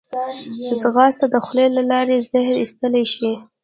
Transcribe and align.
ځغاسته 0.81 1.25
د 1.33 1.35
خولې 1.45 1.65
له 1.77 1.81
لارې 1.91 2.25
زهر 2.31 2.55
ایستلی 2.61 3.05
شي 3.13 3.31